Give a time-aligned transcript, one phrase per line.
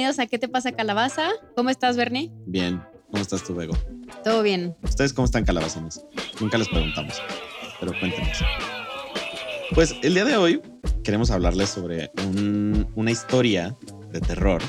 [0.00, 1.28] bienvenidos a ¿Qué te pasa, Calabaza?
[1.54, 2.32] ¿Cómo estás, Bernie?
[2.46, 2.80] Bien,
[3.10, 3.76] ¿cómo estás tú, Bego?
[4.24, 4.74] Todo bien.
[4.82, 6.02] ¿Ustedes cómo están, calabazones?
[6.40, 7.20] Nunca les preguntamos,
[7.78, 8.38] pero cuéntenos.
[9.74, 10.62] Pues el día de hoy
[11.04, 13.76] queremos hablarles sobre un- una historia
[14.10, 14.62] de terror,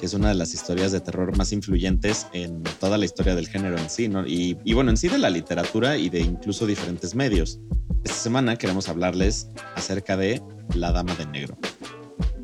[0.00, 3.48] que es una de las historias de terror más influyentes en toda la historia del
[3.48, 4.26] género en sí, ¿no?
[4.26, 7.60] Y, y bueno, en sí de la literatura y de incluso diferentes medios.
[8.02, 10.40] Esta semana queremos hablarles acerca de
[10.74, 11.58] La Dama de Negro.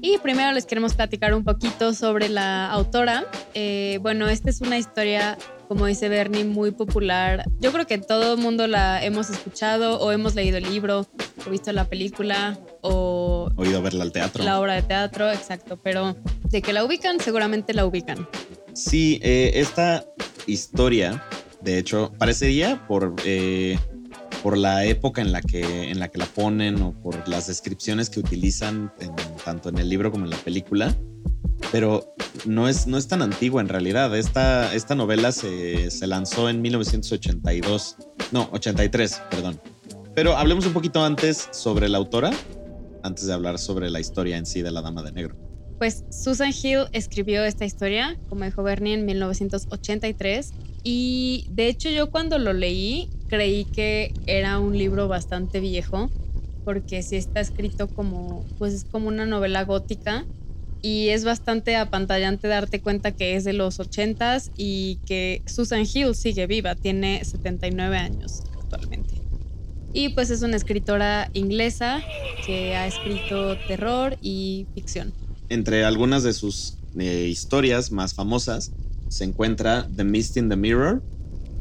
[0.06, 3.24] Y primero les queremos platicar un poquito sobre la autora.
[3.54, 7.46] Eh, bueno, esta es una historia, como dice Bernie, muy popular.
[7.58, 11.06] Yo creo que todo el mundo la hemos escuchado o hemos leído el libro
[11.46, 14.44] o visto la película o Oído verla al teatro.
[14.44, 15.78] la obra de teatro, exacto.
[15.82, 16.14] Pero
[16.50, 18.28] de que la ubican, seguramente la ubican.
[18.74, 20.04] Sí, eh, esta
[20.46, 21.24] historia,
[21.62, 23.78] de hecho, parecería por, eh,
[24.44, 28.10] por la época en la, que, en la que la ponen o por las descripciones
[28.10, 29.14] que utilizan en-
[29.44, 30.94] tanto en el libro como en la película,
[31.72, 32.14] pero
[32.44, 34.14] no es, no es tan antigua en realidad.
[34.16, 37.96] Esta, esta novela se, se lanzó en 1982,
[38.32, 39.60] no, 83, perdón.
[40.14, 42.30] Pero hablemos un poquito antes sobre la autora,
[43.02, 45.36] antes de hablar sobre la historia en sí de la Dama de Negro.
[45.78, 50.52] Pues Susan Hill escribió esta historia, como dijo Bernie, en 1983.
[50.84, 56.12] Y de hecho yo cuando lo leí creí que era un libro bastante viejo,
[56.62, 60.28] porque sí está escrito como, pues es como una novela gótica.
[60.82, 66.14] Y es bastante apantallante darte cuenta que es de los 80s y que Susan Hill
[66.14, 69.14] sigue viva, tiene 79 años actualmente.
[69.94, 72.04] Y pues es una escritora inglesa
[72.46, 75.14] que ha escrito terror y ficción.
[75.48, 78.74] Entre algunas de sus eh, historias más famosas
[79.14, 81.04] se encuentra The Mist in the Mirror,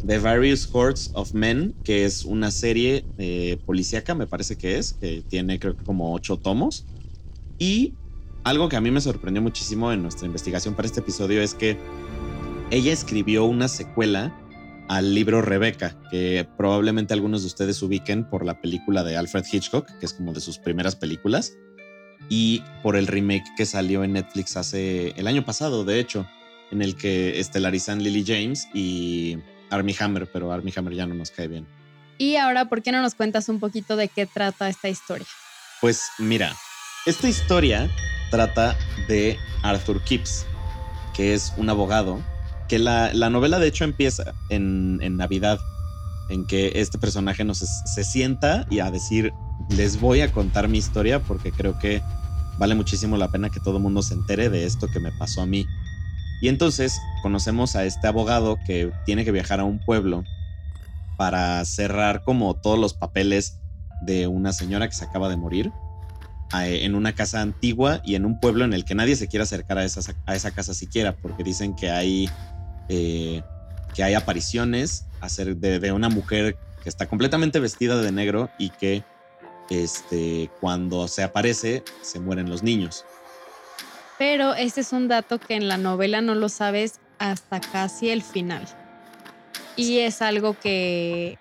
[0.04, 4.94] The Various Hordes of Men, que es una serie eh, policíaca, me parece que es,
[4.94, 6.88] que tiene creo que como ocho tomos.
[7.60, 7.94] Y
[8.44, 11.78] algo que a mí me sorprendió muchísimo en nuestra investigación para este episodio es que
[12.72, 14.36] ella escribió una secuela
[14.90, 19.86] al libro Rebecca, que probablemente algunos de ustedes ubiquen por la película de Alfred Hitchcock,
[20.00, 21.54] que es como de sus primeras películas
[22.30, 26.26] y por el remake que salió en Netflix hace el año pasado, de hecho,
[26.74, 29.38] en el que estelarizan Lily James y
[29.70, 31.68] Armie Hammer, pero Armie Hammer ya no nos cae bien.
[32.18, 35.28] Y ahora, ¿por qué no nos cuentas un poquito de qué trata esta historia?
[35.82, 36.56] Pues mira,
[37.06, 37.90] esta historia
[38.32, 38.76] trata
[39.08, 40.46] de Arthur Kipps,
[41.16, 42.22] que es un abogado,
[42.68, 45.60] que la, la novela de hecho empieza en, en Navidad,
[46.30, 49.34] en que este personaje nos se sienta y a decir,
[49.70, 52.02] les voy a contar mi historia porque creo que
[52.58, 55.42] vale muchísimo la pena que todo el mundo se entere de esto que me pasó
[55.42, 55.68] a mí.
[56.44, 60.26] Y entonces conocemos a este abogado que tiene que viajar a un pueblo
[61.16, 63.62] para cerrar como todos los papeles
[64.02, 65.72] de una señora que se acaba de morir
[66.52, 69.78] en una casa antigua y en un pueblo en el que nadie se quiere acercar
[69.78, 72.30] a esa, a esa casa siquiera porque dicen que hay
[72.90, 73.42] eh,
[73.96, 78.70] que hay apariciones hacer de, de una mujer que está completamente vestida de negro y
[78.70, 79.06] que
[79.70, 83.06] este, cuando se aparece se mueren los niños.
[84.18, 88.22] Pero este es un dato que en la novela no lo sabes hasta casi el
[88.22, 88.64] final.
[89.76, 91.40] Y es algo que,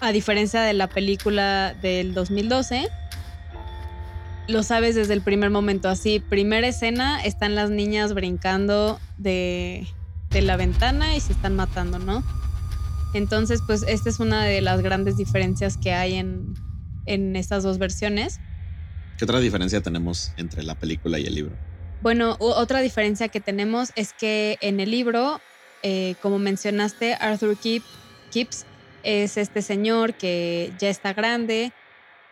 [0.00, 2.88] a diferencia de la película del 2012,
[4.48, 5.88] lo sabes desde el primer momento.
[5.88, 9.86] Así, primera escena, están las niñas brincando de,
[10.30, 12.24] de la ventana y se están matando, ¿no?
[13.14, 16.54] Entonces, pues esta es una de las grandes diferencias que hay en,
[17.06, 18.40] en estas dos versiones.
[19.16, 21.56] ¿Qué otra diferencia tenemos entre la película y el libro?
[22.04, 25.42] Bueno, otra diferencia que tenemos es que en el libro,
[25.82, 27.80] eh, como mencionaste, Arthur Kip-
[28.30, 28.66] Kipps
[29.02, 31.72] es este señor que ya está grande,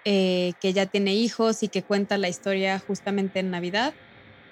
[0.04, 3.94] eh, que ya tiene hijos y que cuenta la historia justamente en Navidad.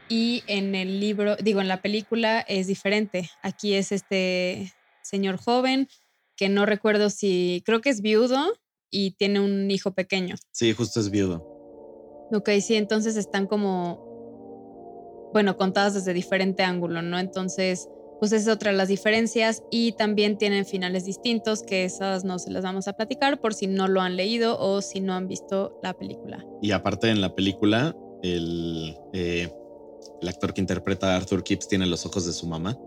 [0.08, 3.28] Y en el libro, digo, en la película es diferente.
[3.42, 4.72] Aquí es este
[5.02, 5.86] señor joven
[6.34, 8.54] que no recuerdo si, creo que es viudo
[8.90, 10.36] y tiene un hijo pequeño.
[10.50, 11.44] Sí, justo es viudo.
[12.32, 14.09] Ok, sí, entonces están como,
[15.32, 17.18] bueno, contadas desde diferente ángulo, ¿no?
[17.18, 17.88] Entonces,
[18.20, 22.38] pues esa es otra de las diferencias y también tienen finales distintos, que esas no
[22.38, 25.26] se las vamos a platicar por si no lo han leído o si no han
[25.26, 26.44] visto la película.
[26.60, 29.50] Y aparte en la película, el, eh,
[30.20, 32.78] el actor que interpreta a Arthur Kipps tiene los ojos de su mamá.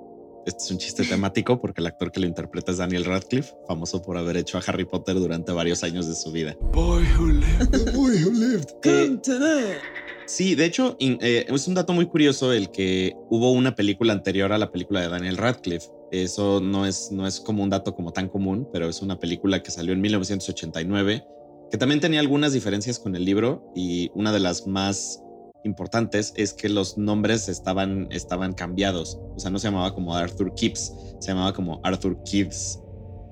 [0.45, 4.03] Este es un chiste temático porque el actor que lo interpreta es Daniel Radcliffe, famoso
[4.03, 6.55] por haber hecho a Harry Potter durante varios años de su vida.
[6.73, 7.71] Boy who lived.
[7.71, 8.69] The boy who lived.
[8.83, 9.77] Come today.
[10.25, 14.51] Sí, de hecho, eh, es un dato muy curioso el que hubo una película anterior
[14.53, 15.87] a la película de Daniel Radcliffe.
[16.11, 19.61] Eso no es, no es como un dato como tan común, pero es una película
[19.61, 21.25] que salió en 1989,
[21.71, 25.23] que también tenía algunas diferencias con el libro y una de las más
[25.63, 29.19] importantes es que los nombres estaban, estaban cambiados.
[29.35, 32.79] O sea, no se llamaba como Arthur Kipps, se llamaba como Arthur Kids.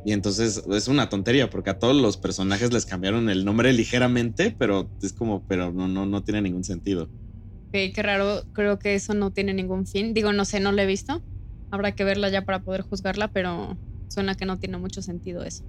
[0.04, 4.56] Y entonces es una tontería porque a todos los personajes les cambiaron el nombre ligeramente,
[4.58, 7.04] pero es como, pero no, no, no tiene ningún sentido.
[7.04, 10.14] Ok, qué raro, creo que eso no tiene ningún fin.
[10.14, 11.24] Digo, no sé, no la he visto.
[11.70, 13.78] Habrá que verla ya para poder juzgarla, pero
[14.10, 15.64] suena que no tiene mucho sentido eso.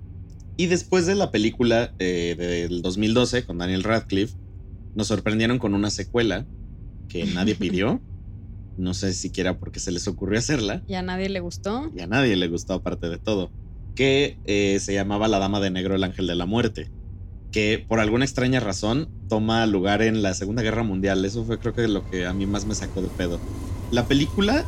[0.57, 4.35] Y después de la película eh, del 2012 con Daniel Radcliffe,
[4.95, 6.47] nos sorprendieron con una secuela
[7.09, 8.03] que nadie pidió.
[8.77, 10.83] No sé siquiera por qué se les ocurrió hacerla.
[10.87, 11.91] Y a nadie le gustó.
[11.95, 13.53] Y a nadie le gustó aparte de todo.
[13.95, 16.93] Que eh, se llamaba La Dama de Negro, el Ángel de la Muerte.
[17.51, 21.25] Que por alguna extraña razón toma lugar en la Segunda Guerra Mundial.
[21.25, 23.45] Eso fue creo que lo que a mí más me sacó de pedo.
[23.91, 24.67] La película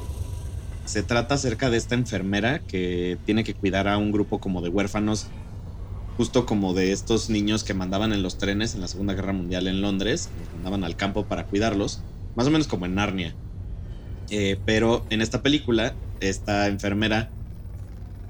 [0.85, 4.69] se trata acerca de esta enfermera que tiene que cuidar a un grupo como de
[4.69, 5.35] huérfanos
[6.17, 9.67] justo como de estos niños que mandaban en los trenes en la Segunda Guerra Mundial
[9.67, 13.37] en Londres, los mandaban al campo para cuidarlos, más o menos como en Narnia.
[14.31, 17.35] Eh, pero en esta película, esta enfermera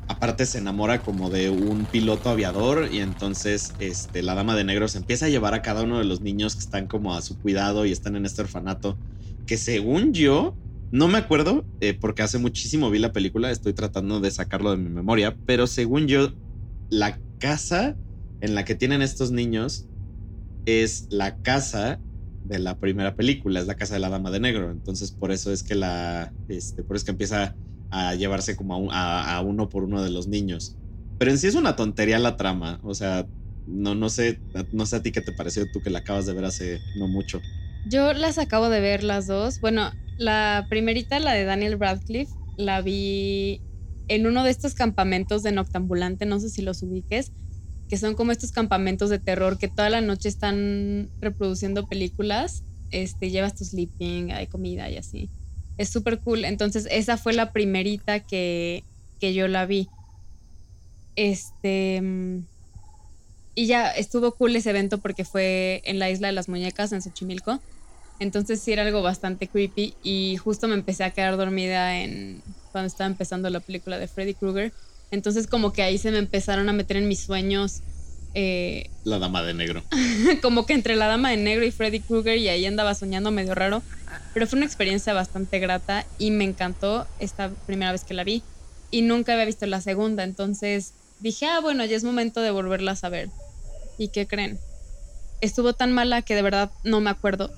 [0.09, 4.89] aparte se enamora como de un piloto aviador y entonces este, la dama de negro
[4.89, 7.39] se empieza a llevar a cada uno de los niños que están como a su
[7.39, 8.99] cuidado y están en este orfanato,
[9.47, 10.57] que según yo,
[10.91, 14.77] no me acuerdo, eh, porque hace muchísimo vi la película, estoy tratando de sacarlo de
[14.77, 16.33] mi memoria, pero según yo,
[16.91, 17.97] la casa
[18.41, 19.89] en la que tienen estos niños
[20.67, 22.01] es la casa
[22.45, 24.71] de la primera película, es la casa de la dama de negro.
[24.71, 26.35] Entonces, por eso es que la.
[26.49, 27.57] Este, por eso es que empieza
[27.91, 30.77] a llevarse como a, uno por uno de los niños.
[31.19, 32.81] Pero en sí es una tontería la trama.
[32.83, 33.27] O sea,
[33.67, 34.41] no, no sé,
[34.73, 37.07] no sé a ti qué te pareció tú que la acabas de ver hace no
[37.09, 37.41] mucho.
[37.87, 39.61] Yo las acabo de ver las dos.
[39.61, 43.61] Bueno, la primerita, la de Daniel Radcliffe, la vi
[44.09, 47.33] en uno de estos campamentos de Noctambulante, no sé si los ubiques,
[47.89, 52.63] que son como estos campamentos de terror que toda la noche están reproduciendo películas.
[52.91, 55.31] Este, llevas tu sleeping, hay comida y así.
[55.79, 56.45] Es súper cool.
[56.45, 58.85] Entonces, esa fue la primerita que,
[59.21, 59.89] que yo la vi.
[61.17, 62.03] Este.
[63.57, 67.03] Y ya estuvo cool ese evento porque fue en la isla de las muñecas, en
[67.03, 67.61] Xochimilco.
[68.21, 72.43] Entonces sí era algo bastante creepy y justo me empecé a quedar dormida en
[72.73, 74.73] cuando estaba empezando la película de Freddy Krueger.
[75.11, 77.83] Entonces como que ahí se me empezaron a meter en mis sueños.
[78.35, 79.83] Eh, la dama de negro.
[80.43, 83.55] como que entre la dama de negro y Freddy Krueger y ahí andaba soñando medio
[83.55, 83.83] raro.
[84.35, 88.43] Pero fue una experiencia bastante grata y me encantó esta primera vez que la vi.
[88.91, 90.25] Y nunca había visto la segunda.
[90.25, 93.29] Entonces dije, ah, bueno, ya es momento de volverlas a ver.
[93.99, 94.59] ¿Y qué creen?
[95.41, 97.51] Estuvo tan mala que de verdad no me acuerdo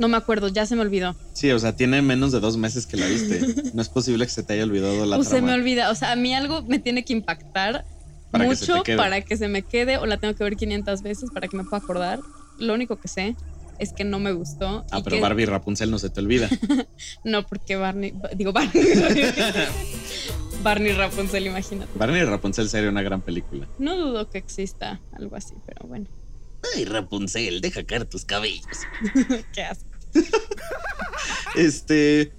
[0.00, 1.14] no me acuerdo, ya se me olvidó.
[1.34, 3.40] Sí, o sea, tiene menos de dos meses que la viste.
[3.74, 6.12] No es posible que se te haya olvidado la o Se me olvida, o sea,
[6.12, 7.84] a mí algo me tiene que impactar
[8.32, 11.56] mucho para que se me quede o la tengo que ver 500 veces para que
[11.56, 12.20] me pueda acordar.
[12.58, 13.36] Lo único que sé
[13.80, 14.84] es que no me gustó.
[14.90, 16.48] Ah, pero Barbie Rapunzel no se te olvida.
[17.24, 18.84] no, porque Barney, digo Barney.
[20.62, 21.90] Barney Rapunzel, imagínate.
[21.98, 23.66] Barney Rapunzel sería una gran película.
[23.78, 26.06] No dudo que exista algo así, pero bueno.
[26.76, 28.66] Ay, Rapunzel, deja caer tus cabellos.
[29.54, 29.88] Qué asco.
[31.56, 32.32] este.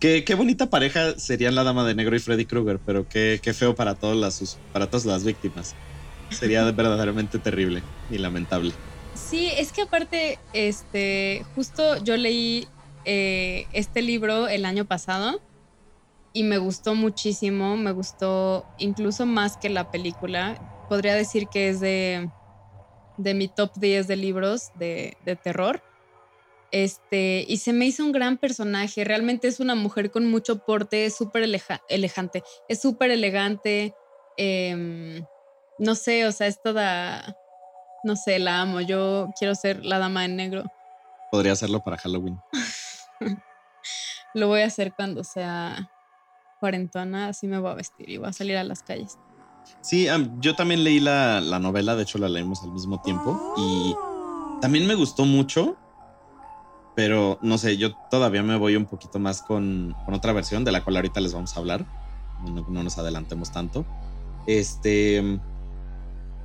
[0.00, 3.52] Qué, qué, bonita pareja serían la dama de negro y Freddy Krueger, pero qué, qué
[3.52, 5.74] feo para, todas las, para todas las víctimas.
[6.30, 8.72] Sería verdaderamente terrible y lamentable.
[9.26, 12.66] Sí, es que aparte, este, justo yo leí
[13.04, 15.40] eh, este libro el año pasado
[16.32, 20.86] y me gustó muchísimo, me gustó incluso más que la película.
[20.88, 22.30] Podría decir que es de,
[23.16, 25.82] de mi top 10 de libros de, de terror.
[26.70, 29.04] Este, y se me hizo un gran personaje.
[29.04, 31.42] Realmente es una mujer con mucho porte, es súper
[31.88, 33.94] elegante, es súper elegante.
[34.36, 35.24] Em,
[35.78, 37.36] no sé, o sea, es toda.
[38.02, 38.80] No sé, la amo.
[38.80, 40.64] Yo quiero ser la dama en negro.
[41.30, 42.40] Podría hacerlo para Halloween.
[44.34, 45.90] Lo voy a hacer cuando sea
[46.60, 49.18] cuarentona, así me voy a vestir y voy a salir a las calles.
[49.80, 50.08] Sí,
[50.40, 53.94] yo también leí la, la novela, de hecho la leímos al mismo tiempo y
[54.60, 55.76] también me gustó mucho
[56.98, 60.72] pero no sé, yo todavía me voy un poquito más con, con otra versión de
[60.72, 61.86] la cual ahorita les vamos a hablar.
[62.44, 63.86] No, nos adelantemos tanto.
[64.48, 65.38] Este.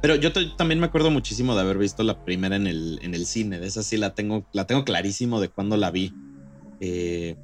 [0.03, 3.25] Pero yo también me acuerdo muchísimo de haber visto la primera en el, en el
[3.25, 3.57] cine.
[3.61, 6.13] De esa sí la tengo, la tengo clarísimo de cuándo la vi.
[6.81, 7.37] Eh,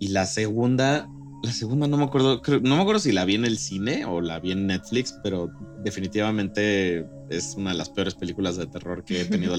[0.00, 1.06] y la segunda,
[1.42, 4.22] la segunda no me acuerdo, no me acuerdo si la vi en el cine o
[4.22, 5.50] la vi en Netflix, pero
[5.84, 9.54] definitivamente es una de las peores películas de terror que he tenido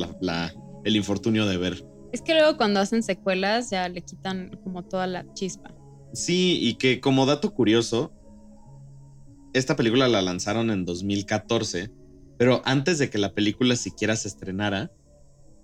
[0.86, 1.86] el infortunio de ver.
[2.14, 5.72] Es que luego cuando hacen secuelas ya le quitan como toda la chispa.
[6.14, 8.12] Sí, y que como dato curioso,
[9.54, 11.92] esta película la lanzaron en 2014,
[12.38, 14.92] pero antes de que la película siquiera se estrenara,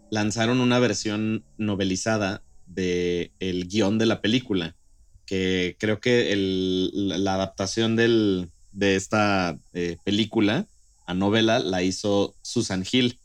[0.09, 4.75] lanzaron una versión novelizada de el guion de la película,
[5.25, 10.67] que creo que el- la adaptación del, de esta eh, película
[11.05, 13.19] a novela la hizo Susan Hill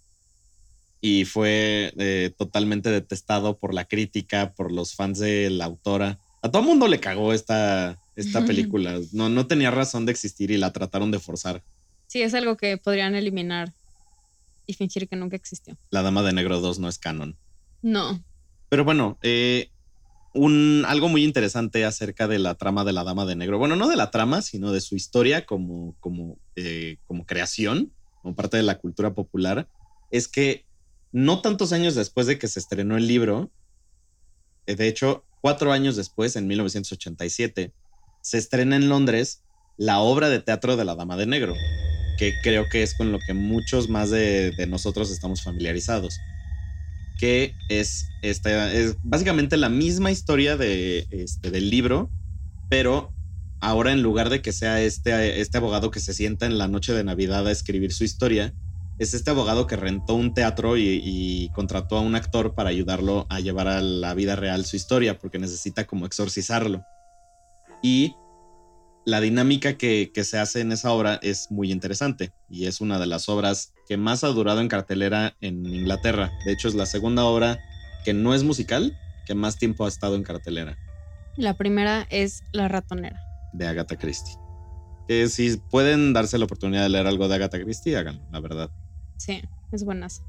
[1.00, 6.18] y fue eh, totalmente detestado por la crítica, por los fans de la autora.
[6.42, 8.98] A todo mundo le cagó esta, esta película.
[9.12, 11.62] No, no tenía razón de existir y la trataron de forzar.
[12.08, 13.72] Sí, es algo que podrían eliminar
[14.66, 15.76] y fingir que nunca existió.
[15.90, 17.36] La Dama de Negro 2 no es canon.
[17.82, 18.24] No.
[18.70, 19.70] Pero bueno, eh,
[20.34, 23.58] un, algo muy interesante acerca de la trama de la Dama de Negro.
[23.58, 28.34] Bueno, no de la trama, sino de su historia como, como, eh, como creación, como
[28.34, 29.68] parte de la cultura popular,
[30.10, 30.64] es que
[31.12, 33.50] no tantos años después de que se estrenó el libro,
[34.66, 37.72] eh, de hecho, cuatro años después, en 1987,
[38.22, 39.42] se estrena en Londres
[39.76, 41.54] la obra de teatro de la Dama de Negro,
[42.18, 46.18] que creo que es con lo que muchos más de, de nosotros estamos familiarizados
[47.18, 52.10] que es, esta, es básicamente la misma historia de, este, del libro,
[52.70, 53.12] pero
[53.60, 56.94] ahora en lugar de que sea este, este abogado que se sienta en la noche
[56.94, 58.54] de Navidad a escribir su historia,
[59.00, 63.26] es este abogado que rentó un teatro y, y contrató a un actor para ayudarlo
[63.28, 66.84] a llevar a la vida real su historia, porque necesita como exorcizarlo.
[67.82, 68.14] Y
[69.08, 72.98] la dinámica que, que, se hace en esa obra es muy interesante y es una
[72.98, 76.30] de las obras que más ha durado en cartelera en Inglaterra.
[76.44, 77.58] De hecho, es la segunda obra
[78.04, 80.76] que no es musical que más tiempo ha estado en cartelera.
[81.38, 83.18] La primera es La ratonera.
[83.54, 84.36] De Agatha Christie.
[85.08, 88.70] Que si pueden darse la oportunidad de leer algo de Agatha Christie, háganlo, la verdad.
[89.16, 89.40] Sí,
[89.72, 90.22] es buenas.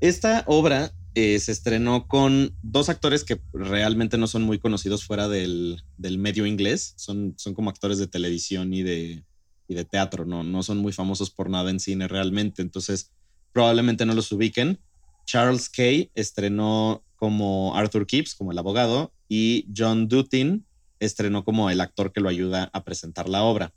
[0.00, 5.28] Esta obra eh, se estrenó con dos actores que realmente no son muy conocidos fuera
[5.28, 6.92] del, del medio inglés.
[6.96, 9.24] Son, son, como actores de televisión y de,
[9.66, 10.42] y de teatro, ¿no?
[10.42, 12.60] no son muy famosos por nada en cine realmente.
[12.60, 13.12] Entonces,
[13.54, 14.78] probablemente no los ubiquen.
[15.24, 20.66] Charles Kay estrenó como Arthur Kipps, como el abogado, y John Dutin
[21.00, 23.72] estrenó como el actor que lo ayuda a presentar la obra.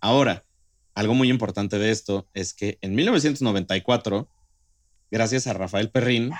[0.00, 0.46] Ahora,
[0.94, 4.30] algo muy importante de esto es que en 1994,
[5.10, 6.32] gracias a Rafael Perrín,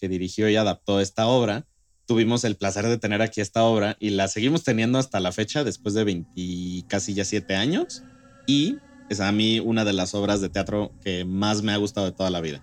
[0.00, 1.66] que dirigió y adaptó esta obra,
[2.06, 5.62] tuvimos el placer de tener aquí esta obra y la seguimos teniendo hasta la fecha,
[5.62, 8.02] después de 20, casi ya 7 años.
[8.46, 8.78] Y
[9.08, 12.12] es a mí una de las obras de teatro que más me ha gustado de
[12.12, 12.62] toda la vida.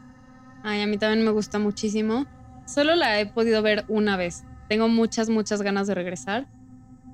[0.64, 2.26] Ay, a mí también me gusta muchísimo.
[2.66, 4.44] Solo la he podido ver una vez.
[4.68, 6.48] Tengo muchas, muchas ganas de regresar.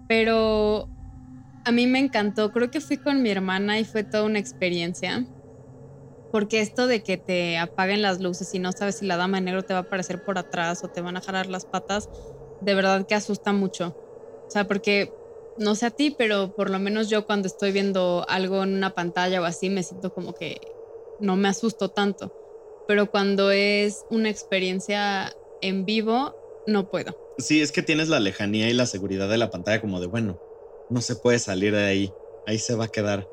[0.08, 0.90] Pero
[1.66, 2.52] a mí me encantó.
[2.52, 5.26] Creo que fui con mi hermana y fue toda una experiencia.
[6.34, 9.44] Porque esto de que te apaguen las luces y no sabes si la dama de
[9.46, 12.10] negro te va a aparecer por atrás o te van a jalar las patas,
[12.60, 13.90] de verdad que asusta mucho.
[13.90, 15.16] O sea, porque
[15.56, 18.96] no sé a ti, pero por lo menos yo cuando estoy viendo algo en una
[18.96, 20.60] pantalla o así, me siento como que
[21.20, 22.34] no me asusto tanto.
[22.88, 27.16] Pero cuando es una experiencia en vivo, no puedo.
[27.38, 30.40] Sí, es que tienes la lejanía y la seguridad de la pantalla como de, bueno,
[30.90, 33.30] no se puede salir de ahí, ahí se va a quedar.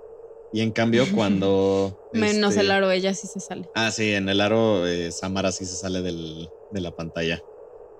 [0.52, 1.96] Y en cambio, cuando.
[2.12, 2.62] Menos este...
[2.62, 3.68] el aro, ella sí se sale.
[3.74, 7.42] Ah, sí, en el aro, eh, Samara sí se sale del, de la pantalla.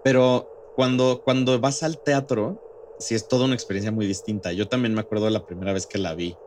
[0.03, 2.61] Pero cuando, cuando vas al teatro,
[2.99, 4.53] sí es toda una experiencia muy distinta.
[4.53, 6.39] Yo también me acuerdo de la primera vez que la vi.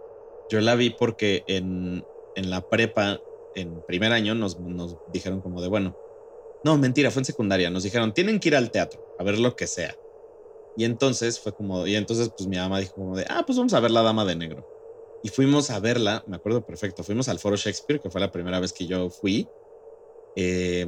[0.50, 2.06] Yo la vi porque en,
[2.36, 3.20] en la prepa,
[3.54, 5.98] en primer año, nos, nos dijeron como de, bueno,
[6.64, 7.70] no, mentira, fue en secundaria.
[7.70, 9.96] Nos dijeron, tienen que ir al teatro a ver lo que sea.
[10.76, 13.74] Y entonces fue como, y entonces pues mi mamá dijo como de, ah, pues vamos
[13.74, 14.66] a ver la Dama de Negro.
[15.24, 18.60] Y fuimos a verla, me acuerdo perfecto, fuimos al Foro Shakespeare, que fue la primera
[18.60, 19.48] vez que yo fui.
[20.36, 20.86] Eh,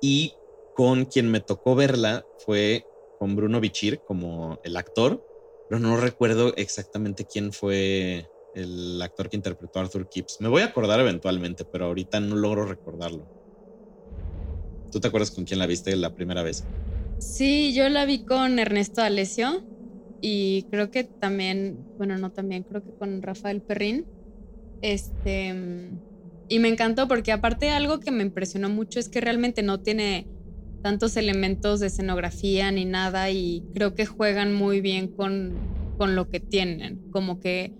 [0.00, 0.34] y
[0.74, 2.84] con quien me tocó verla fue
[3.18, 5.24] con Bruno Bichir como el actor,
[5.68, 10.40] pero no recuerdo exactamente quién fue el actor que interpretó a Arthur Kipps.
[10.40, 13.26] Me voy a acordar eventualmente, pero ahorita no logro recordarlo.
[14.92, 16.62] ¿Tú te acuerdas con quién la viste la primera vez?
[17.18, 19.62] Sí, yo la vi con Ernesto Alesio
[20.20, 24.06] y creo que también, bueno, no también, creo que con Rafael Perrín.
[24.82, 25.54] Este,
[26.48, 30.28] y me encantó porque aparte algo que me impresionó mucho es que realmente no tiene
[30.82, 35.58] tantos elementos de escenografía ni nada y creo que juegan muy bien con,
[35.96, 37.74] con lo que tienen, como que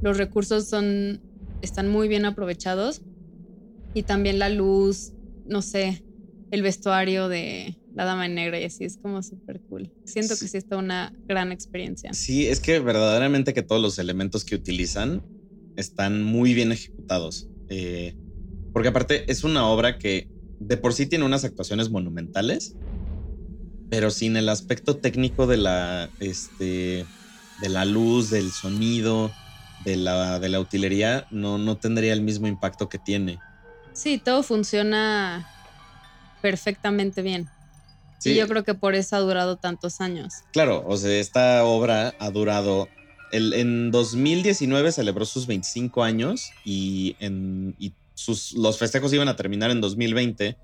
[0.00, 1.22] los recursos son,
[1.62, 3.02] están muy bien aprovechados
[3.94, 5.12] y también la luz,
[5.44, 6.02] no sé,
[6.50, 9.90] el vestuario de la dama en negra y así es como súper cool.
[10.04, 12.12] Siento que sí está una gran experiencia.
[12.12, 15.22] Sí, es que verdaderamente que todos los elementos que utilizan
[15.76, 17.48] están muy bien ejecutados.
[17.68, 18.14] Eh,
[18.72, 20.28] porque aparte es una obra que
[20.60, 22.76] de por sí tiene unas actuaciones monumentales,
[23.90, 27.04] pero sin el aspecto técnico de la, este,
[27.60, 29.32] de la luz, del sonido,
[29.84, 33.38] de la, de la utilería, no, no tendría el mismo impacto que tiene.
[33.92, 35.46] Sí, todo funciona
[36.40, 37.48] perfectamente bien.
[38.18, 38.30] Sí.
[38.30, 40.34] Y yo creo que por eso ha durado tantos años.
[40.52, 42.88] Claro, o sea, esta obra ha durado.
[43.30, 49.36] El, en 2019 celebró sus 25 años y, en, y sus, los festejos iban a
[49.36, 50.56] terminar en 2020.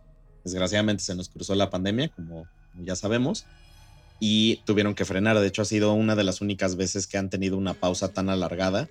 [0.45, 2.47] Desgraciadamente se nos cruzó la pandemia, como
[2.81, 3.47] ya sabemos,
[4.19, 5.39] y tuvieron que frenar.
[5.39, 8.29] De hecho, ha sido una de las únicas veces que han tenido una pausa tan
[8.29, 8.89] alargada,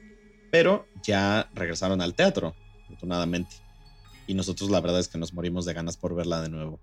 [0.51, 3.62] pero ya regresaron al teatro, afortunadamente.
[4.27, 6.79] Y nosotros la verdad es que nos morimos de ganas por verla de nuevo.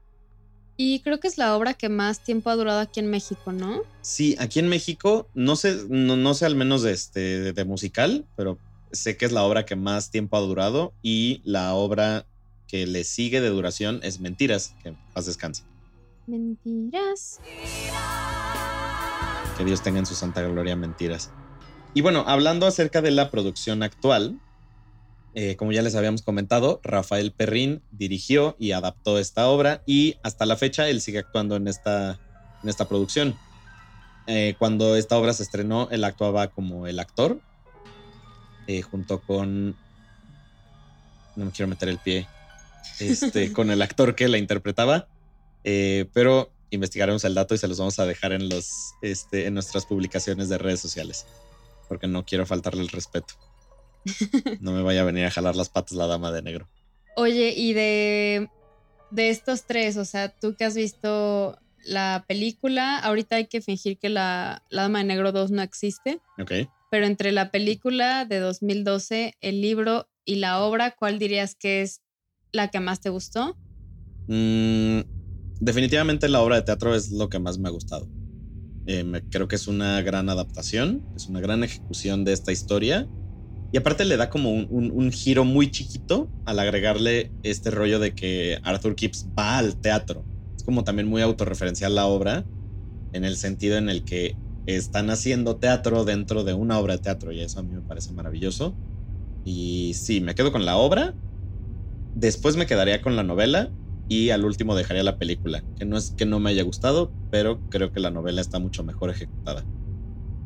[0.76, 3.82] Y creo que es la obra que más tiempo ha durado aquí en México, ¿no?
[4.00, 7.64] Sí, aquí en México, no sé, no, no sé al menos de, este, de, de
[7.64, 8.58] musical, pero
[8.92, 12.26] sé que es la obra que más tiempo ha durado y la obra
[12.66, 15.64] que le sigue de duración es Mentiras, que paz descanse.
[16.26, 17.40] Mentiras.
[19.58, 21.30] Que Dios tenga en su santa gloria mentiras.
[21.92, 24.38] Y bueno, hablando acerca de la producción actual,
[25.34, 30.44] eh, como ya les habíamos comentado, Rafael Perrín dirigió y adaptó esta obra y hasta
[30.44, 32.18] la fecha él sigue actuando en esta,
[32.62, 33.36] en esta producción.
[34.26, 37.40] Eh, cuando esta obra se estrenó, él actuaba como el actor,
[38.66, 39.76] eh, junto con...
[41.36, 42.26] No me quiero meter el pie.
[42.98, 45.06] Este, con el actor que la interpretaba.
[45.62, 49.86] Pero investigaremos el dato y se los vamos a dejar en, los, este, en nuestras
[49.86, 51.26] publicaciones de redes sociales.
[51.88, 53.34] Porque no quiero faltarle el respeto.
[54.60, 56.68] No me vaya a venir a jalar las patas la dama de negro.
[57.16, 58.50] Oye, y de,
[59.10, 63.98] de estos tres, o sea, tú que has visto la película, ahorita hay que fingir
[63.98, 66.52] que la, la Dama de Negro 2 no existe, Ok.
[66.90, 72.02] pero entre la película de 2012, el libro y la obra, ¿cuál dirías que es
[72.52, 73.58] la que más te gustó?
[74.28, 75.00] Mm,
[75.58, 78.10] definitivamente la obra de teatro es lo que más me ha gustado.
[78.86, 83.08] Eh, me- creo que es una gran adaptación, es una gran ejecución de esta historia.
[83.72, 88.58] Y aparte le da como un, giro muy chiquito al agregarle este rollo de que
[88.64, 90.26] Arthur Kipps va al teatro.
[90.56, 92.48] Es como también muy autorreferencial la obra,
[93.12, 97.32] en el sentido en el que están haciendo teatro dentro de una obra de teatro
[97.32, 98.76] y eso a mí me parece maravilloso.
[99.44, 101.16] Y sí, me quedo con la obra,
[102.14, 103.72] después me quedaría con la novela
[104.08, 107.62] y al último dejaría la película, que no es que no me haya gustado, pero
[107.68, 109.68] creo que la novela está mucho mejor ejecutada.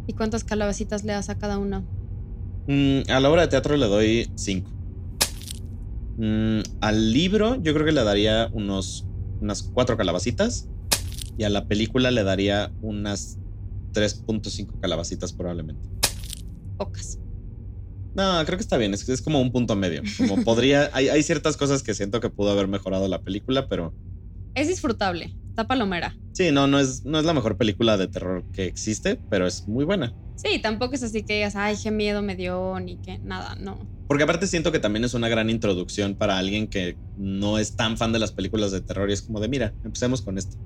[0.06, 1.86] ¿Y cuántas calabacitas le das a cada uno?
[2.66, 4.70] Mm, a la obra de teatro le doy 5.
[6.80, 9.06] al libro yo creo que le daría unos,
[9.40, 10.68] unas 4 calabacitas
[11.36, 13.38] y a la película le daría unas
[13.92, 15.88] 3.5 calabacitas probablemente.
[16.78, 17.18] Pocas.
[18.14, 20.02] No, creo que está bien, es, es como un punto medio.
[20.16, 23.92] Como podría, hay, hay ciertas cosas que siento que pudo haber mejorado la película, pero
[24.54, 26.16] Es disfrutable, está palomera.
[26.32, 29.68] Sí, no, no es, no es la mejor película de terror que existe, pero es
[29.68, 30.12] muy buena.
[30.34, 33.78] Sí, tampoco es así que digas, ay, qué miedo me dio, ni que nada, no.
[34.08, 37.96] Porque aparte siento que también es una gran introducción para alguien que no es tan
[37.96, 40.56] fan de las películas de terror y es como de, mira, empecemos con esto.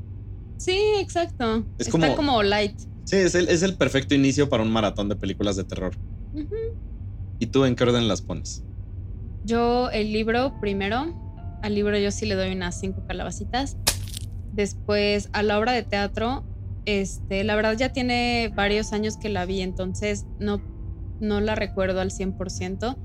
[0.56, 1.66] Sí, exacto.
[1.78, 2.78] Es Está como- como, light.
[3.04, 5.94] Sí, es el, es el perfecto inicio para un maratón de películas de terror.
[7.38, 8.64] ¿Y tú en qué orden las pones?
[9.44, 11.14] Yo el libro primero,
[11.62, 13.76] al libro yo sí le doy unas cinco calabacitas.
[14.58, 16.44] Después a la obra de teatro,
[16.84, 20.60] este, la verdad ya tiene varios años que la vi, entonces no,
[21.20, 22.96] no la recuerdo al 100%,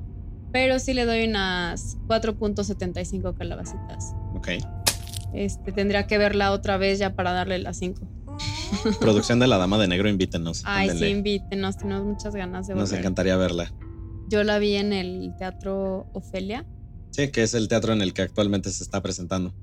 [0.52, 4.16] pero sí le doy unas 4.75 calabacitas.
[4.36, 4.48] Ok.
[5.36, 8.02] Este, tendría que verla otra vez ya para darle las 5.
[9.00, 10.64] Producción de La Dama de Negro, invítenos.
[10.66, 13.00] Ay, sí, invítenos, tenemos muchas ganas de Nos volver.
[13.02, 13.72] encantaría verla.
[14.28, 16.66] Yo la vi en el Teatro Ofelia.
[17.12, 19.54] Sí, que es el teatro en el que actualmente se está presentando.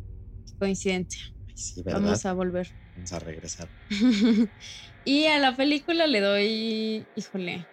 [0.46, 1.20] Qué coincidencia.
[1.60, 2.00] Ay, sí, ¿verdad?
[2.00, 2.68] Vamos a volver.
[2.96, 3.68] Vamos a regresar.
[5.04, 7.66] y a la película le doy, híjole,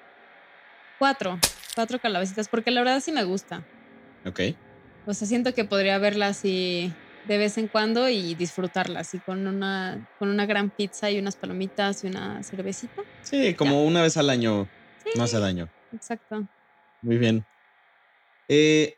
[1.00, 1.39] cuatro,
[1.73, 3.65] cuatro calabacitas, porque la verdad sí me gusta.
[4.26, 4.41] Ok.
[5.06, 6.91] O sea, siento que podría verla así
[7.30, 11.38] de vez en cuando y disfrutarla, así con una, con una gran pizza y unas
[11.38, 13.04] palomitas y una cervecita.
[13.21, 14.67] Sí, como una vez al año
[15.04, 15.69] Sí, no hace daño.
[15.93, 16.45] exacto.
[17.02, 17.45] Muy bien.
[18.50, 18.95] Eh,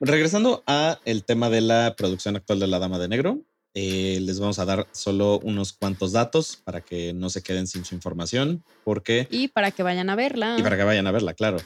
[0.00, 3.40] regresando a el tema de la producción actual de La Dama de Negro,
[3.80, 7.84] eh, les vamos a dar solo unos cuantos datos para que no se queden sin
[7.84, 10.56] su información, porque Y para que vayan a verla.
[10.58, 11.58] y para que vayan a verla, claro.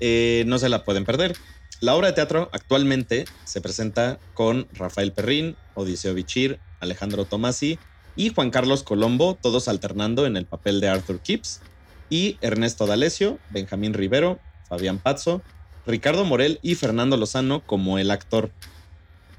[0.00, 1.36] Eh, no se la pueden perder.
[1.80, 7.78] La obra de teatro actualmente se presenta con Rafael Perrín, Odiseo Bichir, Alejandro Tomasi
[8.16, 11.60] y Juan Carlos Colombo, todos alternando en el papel de Arthur Kipps,
[12.10, 15.42] y Ernesto D'Alessio, Benjamín Rivero, Fabián Pazzo,
[15.86, 18.50] Ricardo Morel y Fernando Lozano como el actor.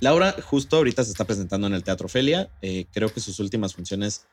[0.03, 2.51] La obra justo ahorita se está presentando en el Teatro Ofelia.
[2.61, 4.27] Eh, creo que sus últimas funciones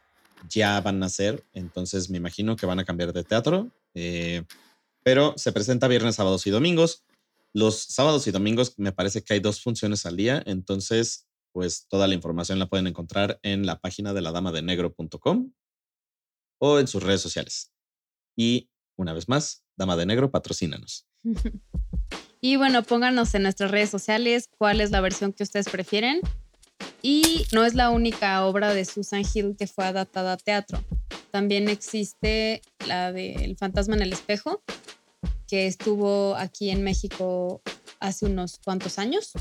[0.49, 3.71] ya van a ser, entonces me imagino que van a cambiar de teatro.
[3.95, 4.43] Eh,
[5.05, 7.05] pero se presenta viernes, sábados y domingos.
[7.53, 12.09] Los sábados y domingos me parece que hay dos funciones al día, entonces pues toda
[12.09, 15.53] la información la pueden encontrar en la página de la dama de negro.com
[16.59, 17.73] o en sus redes sociales.
[18.35, 21.07] Y una vez más, Dama de Negro, patrocínanos.
[22.41, 26.21] y bueno, pónganos en nuestras redes sociales cuál es la versión que ustedes prefieren.
[27.03, 30.83] Y no es la única obra de Susan Hill que fue adaptada a teatro.
[31.31, 34.63] También existe la de El fantasma en el espejo,
[35.47, 37.63] que estuvo aquí en México
[38.01, 39.33] hace unos cuantos años.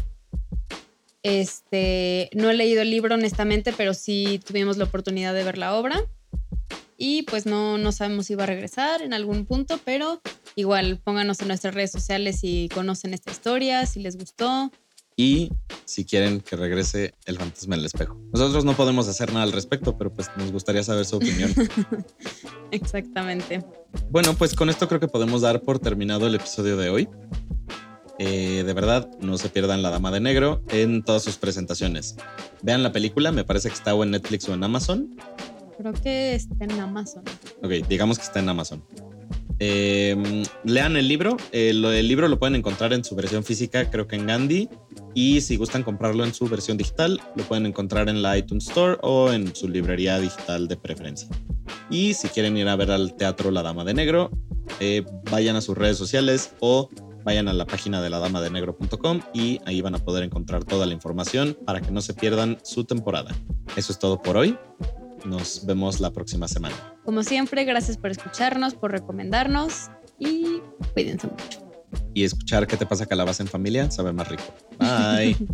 [1.23, 5.75] Este, no he leído el libro honestamente, pero sí tuvimos la oportunidad de ver la
[5.75, 6.05] obra.
[7.01, 10.21] Y pues no, no sabemos si va a regresar en algún punto, pero
[10.55, 14.69] igual pónganos en nuestras redes sociales si conocen esta historia, si les gustó.
[15.15, 15.49] Y
[15.85, 18.17] si quieren que regrese el fantasma en el espejo.
[18.33, 21.53] Nosotros no podemos hacer nada al respecto, pero pues nos gustaría saber su opinión.
[22.71, 23.63] Exactamente.
[24.09, 27.09] Bueno, pues con esto creo que podemos dar por terminado el episodio de hoy.
[28.17, 32.17] Eh, de verdad, no se pierdan La Dama de Negro en todas sus presentaciones.
[32.61, 35.15] Vean la película, me parece que está o en Netflix o en Amazon.
[35.79, 37.23] Creo que está en Amazon.
[37.63, 38.83] Ok, digamos que está en Amazon.
[39.59, 41.37] Em, lean el libro.
[41.53, 44.67] Eh, el libro lo pueden encontrar en su versión física, creo que en Gandhi.
[45.15, 48.97] Y si gustan comprarlo en su versión digital, lo pueden encontrar en la iTunes Store
[49.03, 51.29] o en su librería digital de preferencia.
[51.89, 54.31] Y si quieren ir a ver al teatro La Dama de Negro,
[54.81, 56.89] eh, vayan a sus redes sociales o
[57.23, 60.65] vayan a la página de la dama de negro.com y ahí van a poder encontrar
[60.65, 63.33] toda la información para que no se pierdan su temporada.
[63.77, 64.57] Eso es todo por hoy.
[65.25, 66.75] Nos vemos la próxima semana.
[67.03, 70.61] Como siempre, gracias por escucharnos, por recomendarnos y
[70.93, 71.69] cuídense mucho.
[72.13, 74.43] Y escuchar qué te pasa calabaza en familia sabe más rico.
[74.77, 75.35] Bye.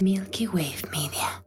[0.00, 1.42] Milky Wave Media.